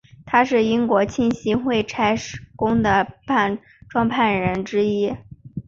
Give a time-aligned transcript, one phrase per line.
[0.25, 2.15] 他是英国浸信会差
[2.57, 3.13] 会的
[3.93, 5.15] 创办人之一。